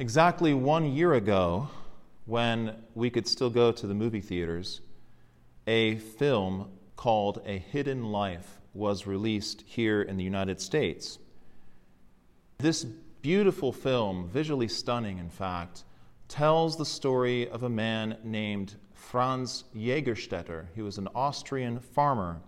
Exactly 0.00 0.54
one 0.54 0.92
year 0.92 1.14
ago, 1.14 1.68
when 2.24 2.76
we 2.94 3.10
could 3.10 3.26
still 3.26 3.50
go 3.50 3.72
to 3.72 3.84
the 3.84 3.94
movie 3.94 4.20
theaters, 4.20 4.80
a 5.66 5.96
film 5.96 6.70
called 6.94 7.42
A 7.44 7.58
Hidden 7.58 8.04
Life 8.04 8.60
was 8.74 9.08
released 9.08 9.64
here 9.66 10.00
in 10.00 10.16
the 10.16 10.22
United 10.22 10.60
States. 10.60 11.18
This 12.58 12.84
beautiful 12.84 13.72
film, 13.72 14.28
visually 14.28 14.68
stunning 14.68 15.18
in 15.18 15.30
fact, 15.30 15.82
tells 16.28 16.76
the 16.76 16.86
story 16.86 17.48
of 17.48 17.64
a 17.64 17.68
man 17.68 18.18
named 18.22 18.76
Franz 18.94 19.64
Jägerstätter. 19.74 20.66
He 20.76 20.82
was 20.82 20.98
an 20.98 21.08
Austrian 21.12 21.80
farmer. 21.80 22.40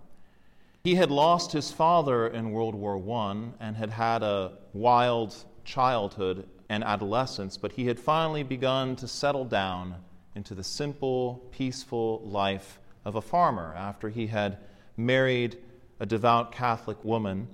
He 0.84 0.94
had 0.94 1.10
lost 1.10 1.50
his 1.50 1.72
father 1.72 2.28
in 2.28 2.52
World 2.52 2.76
War 2.76 2.96
I 2.96 3.48
and 3.58 3.76
had 3.76 3.90
had 3.90 4.22
a 4.22 4.52
wild 4.72 5.34
childhood 5.64 6.46
and 6.70 6.84
adolescence, 6.84 7.56
but 7.56 7.72
he 7.72 7.86
had 7.86 7.98
finally 7.98 8.44
begun 8.44 8.94
to 8.94 9.08
settle 9.08 9.44
down 9.44 9.96
into 10.36 10.54
the 10.54 10.62
simple, 10.62 11.42
peaceful 11.50 12.22
life 12.24 12.78
of 13.04 13.16
a 13.16 13.20
farmer 13.20 13.74
after 13.76 14.08
he 14.08 14.28
had 14.28 14.56
married 14.96 15.58
a 15.98 16.06
devout 16.06 16.52
Catholic 16.52 17.04
woman 17.04 17.48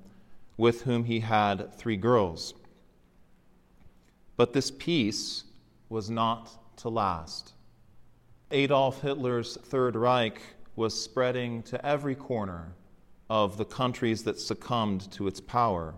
with 0.58 0.82
whom 0.82 1.04
he 1.04 1.20
had 1.20 1.74
three 1.74 1.96
girls. 1.96 2.52
But 4.36 4.52
this 4.52 4.70
peace 4.70 5.44
was 5.88 6.10
not 6.10 6.76
to 6.76 6.90
last. 6.90 7.54
Adolf 8.50 9.00
Hitler's 9.00 9.56
Third 9.56 9.96
Reich 9.96 10.40
was 10.76 11.02
spreading 11.02 11.62
to 11.64 11.84
every 11.84 12.14
corner 12.14 12.74
of 13.30 13.56
the 13.56 13.64
countries 13.64 14.24
that 14.24 14.38
succumbed 14.38 15.10
to 15.12 15.26
its 15.26 15.40
power. 15.40 15.94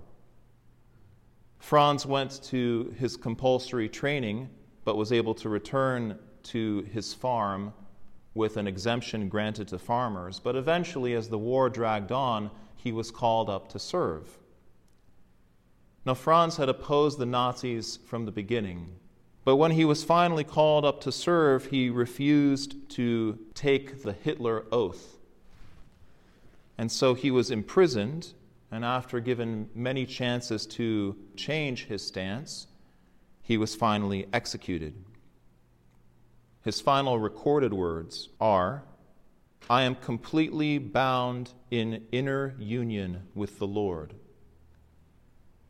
Franz 1.58 2.06
went 2.06 2.42
to 2.44 2.94
his 2.98 3.16
compulsory 3.16 3.88
training, 3.88 4.48
but 4.84 4.96
was 4.96 5.12
able 5.12 5.34
to 5.34 5.48
return 5.48 6.18
to 6.44 6.86
his 6.92 7.12
farm 7.12 7.72
with 8.34 8.56
an 8.56 8.66
exemption 8.66 9.28
granted 9.28 9.68
to 9.68 9.78
farmers. 9.78 10.38
But 10.38 10.56
eventually, 10.56 11.14
as 11.14 11.28
the 11.28 11.38
war 11.38 11.68
dragged 11.68 12.12
on, 12.12 12.50
he 12.76 12.92
was 12.92 13.10
called 13.10 13.50
up 13.50 13.68
to 13.70 13.78
serve. 13.78 14.38
Now, 16.06 16.14
Franz 16.14 16.56
had 16.56 16.68
opposed 16.68 17.18
the 17.18 17.26
Nazis 17.26 17.98
from 18.06 18.24
the 18.24 18.32
beginning, 18.32 18.94
but 19.44 19.56
when 19.56 19.72
he 19.72 19.84
was 19.84 20.04
finally 20.04 20.44
called 20.44 20.84
up 20.84 21.00
to 21.02 21.12
serve, 21.12 21.66
he 21.66 21.90
refused 21.90 22.88
to 22.90 23.38
take 23.54 24.02
the 24.02 24.12
Hitler 24.12 24.64
oath. 24.70 25.18
And 26.78 26.92
so 26.92 27.14
he 27.14 27.30
was 27.30 27.50
imprisoned 27.50 28.32
and 28.70 28.84
after 28.84 29.20
given 29.20 29.68
many 29.74 30.04
chances 30.04 30.66
to 30.66 31.16
change 31.36 31.86
his 31.86 32.06
stance, 32.06 32.66
he 33.42 33.56
was 33.56 33.74
finally 33.74 34.26
executed. 34.32 34.94
His 36.62 36.80
final 36.80 37.18
recorded 37.18 37.72
words 37.72 38.28
are 38.40 38.84
I 39.70 39.82
am 39.82 39.94
completely 39.94 40.78
bound 40.78 41.52
in 41.70 42.06
inner 42.12 42.54
union 42.58 43.28
with 43.34 43.58
the 43.58 43.66
Lord. 43.66 44.14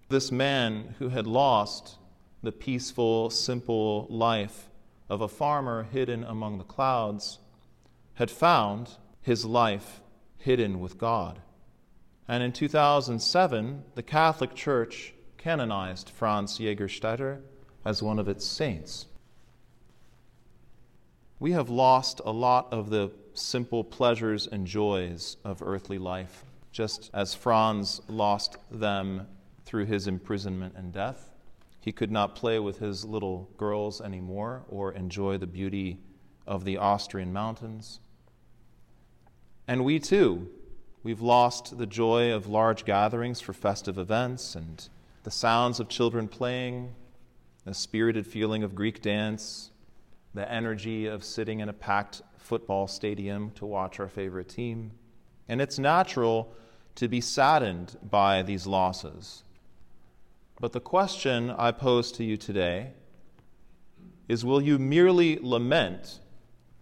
This 0.09 0.31
man 0.31 0.95
who 0.99 1.09
had 1.09 1.27
lost 1.27 1.99
the 2.43 2.53
peaceful, 2.53 3.31
simple 3.31 4.07
life 4.09 4.69
of 5.09 5.21
a 5.21 5.29
farmer 5.29 5.83
hidden 5.85 6.25
among 6.25 6.59
the 6.59 6.65
clouds 6.65 7.39
had 8.15 8.31
found 8.31 8.91
his 9.21 9.45
life 9.45 10.01
hidden 10.39 10.81
with 10.81 10.99
God. 10.99 11.41
And 12.29 12.43
in 12.43 12.53
2007, 12.53 13.85
the 13.95 14.03
Catholic 14.03 14.55
Church 14.55 15.15
canonized 15.39 16.11
Franz 16.11 16.59
Jägerstätter 16.59 17.41
as 17.85 18.03
one 18.03 18.19
of 18.19 18.29
its 18.29 18.47
saints. 18.47 19.07
We 21.41 21.53
have 21.53 21.71
lost 21.71 22.21
a 22.25 22.31
lot 22.31 22.71
of 22.73 22.91
the 22.91 23.11
simple 23.33 23.83
pleasures 23.83 24.47
and 24.47 24.67
joys 24.67 25.39
of 25.43 25.63
earthly 25.63 25.97
life, 25.97 26.45
just 26.71 27.11
as 27.15 27.35
Franz 27.35 28.03
lost 28.09 28.57
them 28.71 29.27
through 29.65 29.87
his 29.87 30.07
imprisonment 30.07 30.75
and 30.77 30.93
death. 30.93 31.31
He 31.81 31.93
could 31.93 32.11
not 32.11 32.35
play 32.35 32.59
with 32.59 32.79
his 32.81 33.05
little 33.05 33.49
girls 33.57 34.01
anymore 34.01 34.65
or 34.69 34.93
enjoy 34.93 35.39
the 35.39 35.47
beauty 35.47 36.01
of 36.47 36.65
the 36.65 36.77
Austrian 36.77 37.33
mountains. 37.33 38.01
And 39.67 39.85
we 39.85 39.99
too 39.99 40.51
We've 41.03 41.21
lost 41.21 41.79
the 41.79 41.87
joy 41.87 42.33
of 42.33 42.49
large 42.49 42.85
gatherings 42.85 43.41
for 43.41 43.53
festive 43.53 43.99
events 43.99 44.55
and 44.55 44.89
the 45.23 45.31
sounds 45.31 45.79
of 45.79 45.89
children 45.89 46.27
playing, 46.27 46.95
the 47.65 47.75
spirited 47.75 48.27
feeling 48.27 48.65
of 48.65 48.75
Greek 48.75 49.01
dance, 49.01 49.71
the 50.35 50.51
energy 50.51 51.07
of 51.07 51.23
sitting 51.23 51.61
in 51.61 51.69
a 51.69 51.73
packed 51.73 52.23
football 52.37 52.89
stadium 52.89 53.51
to 53.53 53.65
watch 53.65 54.01
our 54.01 54.09
favorite 54.09 54.49
team. 54.49 54.91
And 55.49 55.61
it's 55.61 55.79
natural 55.79 56.53
to 56.97 57.09
be 57.09 57.21
saddened 57.21 57.97
by 58.03 58.43
these 58.43 58.67
losses. 58.67 59.45
But 60.61 60.73
the 60.73 60.81
question 60.81 61.51
I 61.51 61.71
pose 61.71 62.11
to 62.13 62.25
you 62.25 62.37
today 62.37 62.93
is 64.29 64.45
will 64.45 64.61
you 64.61 64.79
merely 64.79 65.39
lament 65.41 66.19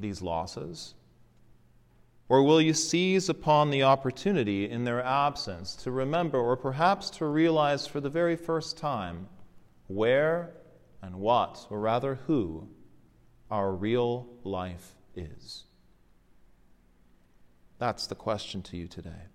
these 0.00 0.22
losses? 0.22 0.94
Or 2.28 2.42
will 2.42 2.60
you 2.60 2.74
seize 2.74 3.28
upon 3.28 3.70
the 3.70 3.84
opportunity 3.84 4.68
in 4.68 4.84
their 4.84 5.02
absence 5.02 5.76
to 5.76 5.92
remember 5.92 6.38
or 6.38 6.56
perhaps 6.56 7.08
to 7.10 7.26
realize 7.26 7.86
for 7.86 8.00
the 8.00 8.10
very 8.10 8.34
first 8.34 8.76
time 8.76 9.28
where 9.86 10.52
and 11.02 11.16
what, 11.16 11.66
or 11.70 11.78
rather 11.78 12.16
who, 12.26 12.68
our 13.48 13.72
real 13.72 14.26
life 14.42 14.96
is? 15.14 15.64
That's 17.78 18.08
the 18.08 18.16
question 18.16 18.62
to 18.62 18.76
you 18.76 18.88
today. 18.88 19.28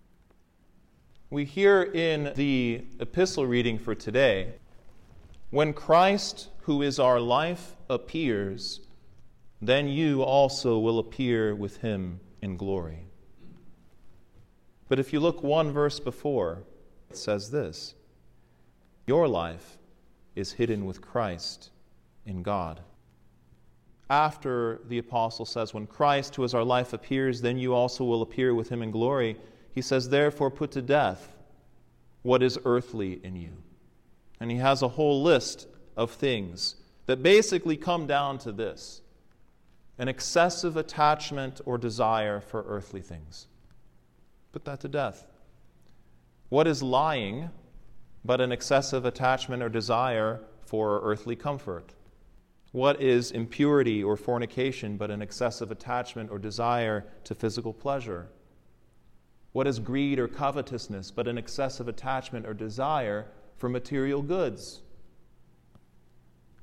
We 1.29 1.45
hear 1.45 1.83
in 1.83 2.33
the 2.35 2.83
epistle 2.99 3.45
reading 3.45 3.79
for 3.79 3.95
today 3.95 4.55
when 5.49 5.71
Christ, 5.71 6.49
who 6.63 6.81
is 6.81 6.99
our 6.99 7.21
life, 7.21 7.77
appears, 7.89 8.81
then 9.61 9.87
you 9.87 10.23
also 10.23 10.77
will 10.77 10.99
appear 10.99 11.55
with 11.55 11.77
him 11.77 12.19
in 12.41 12.57
glory. 12.57 13.05
But 14.89 14.99
if 14.99 15.13
you 15.13 15.19
look 15.19 15.41
one 15.41 15.71
verse 15.71 15.99
before, 15.99 16.63
it 17.09 17.17
says 17.17 17.51
this 17.51 17.95
Your 19.07 19.27
life 19.27 19.77
is 20.35 20.53
hidden 20.53 20.85
with 20.85 21.01
Christ 21.01 21.69
in 22.25 22.43
God. 22.43 22.81
After 24.09 24.81
the 24.89 24.97
apostle 24.97 25.45
says, 25.45 25.73
When 25.73 25.87
Christ, 25.87 26.35
who 26.35 26.43
is 26.43 26.53
our 26.53 26.63
life, 26.63 26.91
appears, 26.91 27.41
then 27.41 27.57
you 27.57 27.73
also 27.73 28.03
will 28.03 28.21
appear 28.21 28.53
with 28.53 28.69
him 28.69 28.81
in 28.81 28.91
glory, 28.91 29.37
he 29.73 29.81
says, 29.81 30.09
Therefore 30.09 30.51
put 30.51 30.71
to 30.71 30.81
death 30.81 31.33
what 32.23 32.43
is 32.43 32.59
earthly 32.65 33.21
in 33.23 33.35
you. 33.35 33.51
And 34.39 34.51
he 34.51 34.57
has 34.57 34.81
a 34.81 34.89
whole 34.89 35.23
list 35.23 35.67
of 35.95 36.11
things 36.11 36.75
that 37.05 37.23
basically 37.23 37.77
come 37.77 38.07
down 38.07 38.37
to 38.39 38.51
this 38.51 39.00
an 39.97 40.07
excessive 40.07 40.77
attachment 40.77 41.61
or 41.65 41.77
desire 41.77 42.39
for 42.39 42.63
earthly 42.67 43.01
things. 43.01 43.47
Put 44.51 44.65
that 44.65 44.79
to 44.81 44.87
death. 44.87 45.27
What 46.49 46.67
is 46.67 46.83
lying 46.83 47.49
but 48.23 48.41
an 48.41 48.51
excessive 48.51 49.05
attachment 49.05 49.63
or 49.63 49.69
desire 49.69 50.41
for 50.65 51.01
earthly 51.03 51.35
comfort? 51.35 51.93
What 52.71 53.01
is 53.01 53.31
impurity 53.31 54.03
or 54.03 54.15
fornication 54.15 54.97
but 54.97 55.11
an 55.11 55.21
excessive 55.21 55.71
attachment 55.71 56.31
or 56.31 56.39
desire 56.39 57.05
to 57.25 57.35
physical 57.35 57.73
pleasure? 57.73 58.29
What 59.51 59.67
is 59.67 59.79
greed 59.79 60.19
or 60.19 60.27
covetousness 60.27 61.11
but 61.11 61.27
an 61.27 61.37
excessive 61.37 61.87
attachment 61.87 62.45
or 62.45 62.53
desire 62.53 63.27
for 63.57 63.67
material 63.67 64.21
goods? 64.21 64.81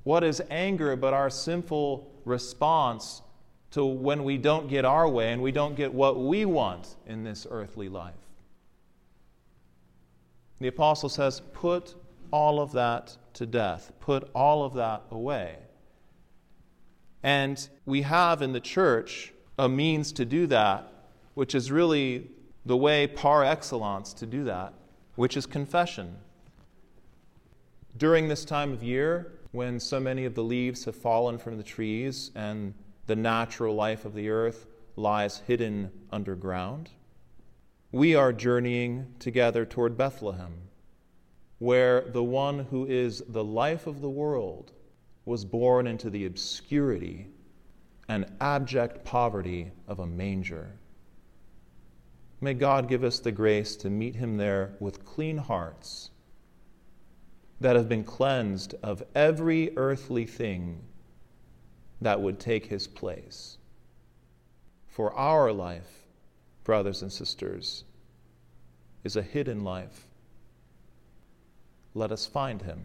What 0.05 0.25
is 0.25 0.41
anger 0.49 0.97
but 0.97 1.13
our 1.13 1.29
sinful 1.29 2.18
response 2.29 3.23
to 3.71 3.85
when 3.85 4.25
we 4.25 4.39
don't 4.39 4.69
get 4.69 4.85
our 4.85 5.09
way 5.09 5.33
and 5.33 5.43
we 5.43 5.53
don't 5.53 5.75
get 5.75 5.93
what 5.93 6.19
we 6.19 6.45
want 6.45 6.97
in 7.07 7.25
this 7.25 7.47
earthly 7.51 7.89
life. 7.89 8.15
The 10.61 10.69
apostle 10.69 11.09
says, 11.09 11.41
Put 11.53 11.95
all 12.31 12.61
of 12.61 12.73
that 12.73 13.17
to 13.35 13.47
death, 13.47 13.93
put 14.01 14.31
all 14.35 14.65
of 14.65 14.75
that 14.75 15.03
away. 15.11 15.57
And 17.23 17.69
we 17.85 18.03
have 18.03 18.43
in 18.43 18.53
the 18.53 18.61
church 18.61 19.33
a 19.59 19.69
means 19.69 20.13
to 20.13 20.25
do 20.25 20.47
that, 20.47 20.93
which 21.35 21.55
is 21.55 21.71
really 21.71 22.31
the 22.65 22.77
way 22.77 23.07
par 23.07 23.45
excellence 23.45 24.13
to 24.15 24.27
do 24.27 24.45
that, 24.45 24.73
which 25.17 25.37
is 25.37 25.47
confession. 25.47 26.17
During 27.97 28.29
this 28.29 28.45
time 28.45 28.73
of 28.73 28.83
year, 28.83 29.33
when 29.53 29.81
so 29.81 29.99
many 29.99 30.25
of 30.25 30.35
the 30.35 30.43
leaves 30.43 30.85
have 30.85 30.97
fallen 30.97 31.39
from 31.39 31.57
the 31.57 31.63
trees 31.63 32.31
and 32.35 32.75
the 33.07 33.17
natural 33.17 33.75
life 33.75 34.05
of 34.05 34.15
the 34.15 34.29
earth 34.29 34.67
lies 34.97 35.39
hidden 35.47 35.91
underground. 36.11 36.91
We 37.91 38.15
are 38.15 38.33
journeying 38.33 39.15
together 39.19 39.65
toward 39.65 39.97
Bethlehem, 39.97 40.55
where 41.59 42.03
the 42.03 42.23
one 42.23 42.59
who 42.59 42.85
is 42.87 43.23
the 43.29 43.45
life 43.45 43.87
of 43.87 44.03
the 44.03 44.11
world 44.11 44.73
was 45.25 45.45
born 45.45 45.87
into 45.87 46.11
the 46.11 46.27
obscurity 46.27 47.29
and 48.09 48.27
abject 48.41 49.05
poverty 49.05 49.71
of 49.87 49.99
a 50.01 50.07
manger. 50.07 50.79
May 52.41 52.55
God 52.55 52.89
give 52.89 53.05
us 53.05 53.19
the 53.19 53.33
grace 53.33 53.77
to 53.77 53.91
meet 53.91 54.17
him 54.17 54.37
there 54.37 54.77
with 54.81 55.05
clean 55.05 55.39
hearts 55.39 56.11
that 57.61 57.77
have 57.77 57.89
been 57.89 58.05
cleansed 58.05 58.75
of 58.83 59.03
every 59.15 59.77
earthly 59.77 60.27
thing 60.27 60.81
that 62.01 62.21
would 62.21 62.39
take 62.39 62.67
his 62.67 62.87
place. 62.87 63.59
For 64.87 65.13
our 65.15 65.53
life, 65.53 66.07
brothers 66.65 67.03
and 67.03 67.13
sisters, 67.13 67.85
is 69.05 69.17
a 69.17 69.23
hidden 69.23 69.65
life. 69.65 70.07
Let 71.95 72.13
us 72.13 72.27
find 72.27 72.63
him 72.63 72.85